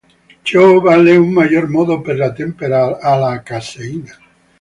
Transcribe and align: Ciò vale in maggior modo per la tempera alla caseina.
Ciò 0.41 0.79
vale 0.79 1.13
in 1.13 1.31
maggior 1.31 1.67
modo 1.69 2.01
per 2.01 2.15
la 2.17 2.33
tempera 2.33 2.97
alla 2.99 3.43
caseina. 3.43 4.17